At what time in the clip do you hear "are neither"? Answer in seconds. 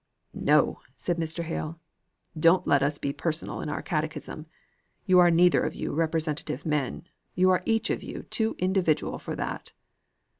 5.19-5.61